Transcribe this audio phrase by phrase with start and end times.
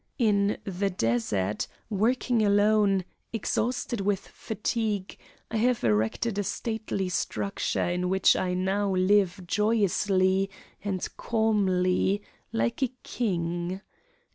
[0.17, 5.15] In the desert, working alone, exhausted with fatigue,
[5.51, 10.49] I have erected a stately structure in which I now live joyously
[10.83, 13.81] and calmly, like a king.